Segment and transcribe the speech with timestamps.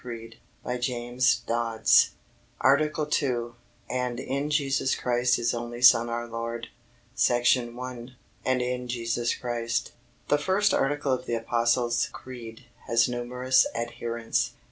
[2.63, 3.55] '"ARTICLE 2
[3.87, 6.69] And in Jesus Christ His only Son our Lord
[7.13, 8.15] SECTION 1.
[8.43, 9.91] AND IN JESUS CHRIST
[10.27, 14.53] The first article of the Apostles' Creed has numerous adherents.